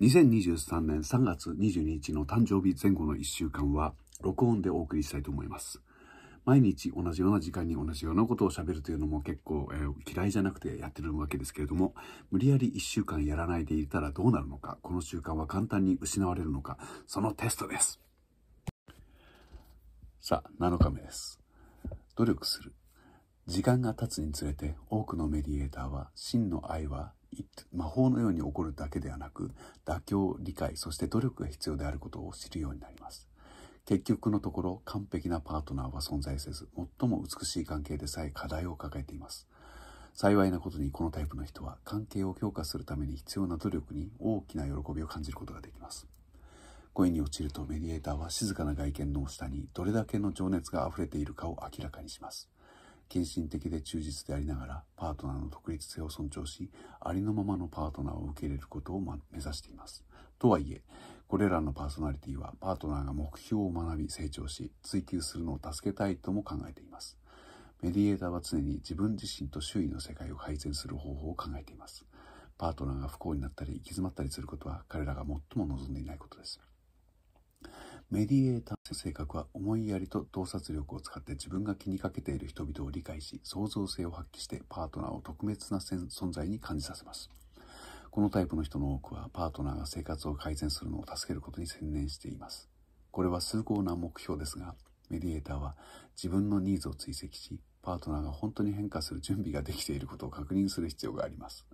[0.00, 5.80] 2023年3月22日の誕生日前後の1週間は録音でお送りしたいと思います。
[6.44, 11.94] 毎日同じような時間に同じようなことを喋るというのも結構、えー、嫌いじゃなくてやってるわけですけれども、
[12.30, 16.78] 無理やり1週間やらないでいたらどうなるのか、この習慣は簡単に失われるのか、
[17.08, 18.00] そのテストです。
[20.20, 21.40] さあ、7日目です。
[22.14, 22.72] 努力する。
[23.48, 27.12] 時間が経つにつれて多くのメディエーターは真の愛は
[27.72, 29.52] 魔法のように起こるだけではなく
[29.86, 33.26] 妥協理解そして努力が必要であることを知るようになります。
[33.86, 36.68] 結局のところ完璧なパートナーは存在せず
[37.00, 39.48] 最も美しい関係でさえ課題を抱えています。
[40.12, 46.06] 幸いなことにこのタイプの人は関係を強化するために必要な努力に大きな喜びを感じることができます。
[46.92, 52.50] 恋に落ちるとメディエーターは静かな外見の下にどれだけの情熱が溢れているかを明らかにします。
[53.08, 56.70] 献身的で忠実でありながらパートナーの独立性を尊重し
[57.00, 60.04] ありのままのパートナーを受け入れることを、目指しています。
[60.38, 60.82] とはいえ
[61.26, 67.18] これらのパーソナリティはパートナーが目標を学び成長し追求するのを助けたいとも考えています。
[67.82, 72.04] メディエーターは常に自分自身と周囲の世界を改善する方法を考えています。
[72.56, 76.60] パートナーが不幸になったり行き詰まったりすることは彼らが最も望んでいないことです。
[78.10, 87.28] メディエーターの性格は思いやりと洞察力を使って自分が気にかけている人々を理解し創造性を発揮してパートナーを特別な存在に感じさせます。
[88.10, 92.70] このタイプの人の多くはパートナーが生活を改善するのを助けることに専念しています。
[93.10, 94.74] これは崇高な目標ですが
[95.10, 95.76] メディエーターは
[96.16, 101.66] 自分のニーズを追跡しパートナーが本当に変化する準備ができていることを確認する必要があります。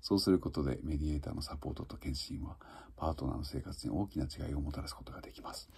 [0.00, 2.56] そうすることでメディエーターのサポートと検診は
[2.96, 5.68] パートナーの生活に大きな違いをもたらすことができます。